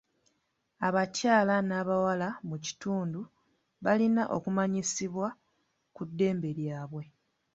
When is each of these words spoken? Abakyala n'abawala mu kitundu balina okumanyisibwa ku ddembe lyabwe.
Abakyala 0.87 1.55
n'abawala 1.67 2.29
mu 2.47 2.57
kitundu 2.65 3.21
balina 3.83 4.23
okumanyisibwa 4.35 5.27
ku 5.95 6.01
ddembe 6.09 6.49
lyabwe. 6.59 7.03